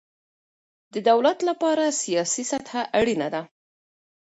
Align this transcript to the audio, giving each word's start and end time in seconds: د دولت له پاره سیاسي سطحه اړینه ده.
د 0.93 0.95
دولت 1.09 1.37
له 1.47 1.53
پاره 1.61 1.87
سیاسي 2.01 2.43
سطحه 2.51 2.81
اړینه 2.99 3.27
ده. 3.33 3.41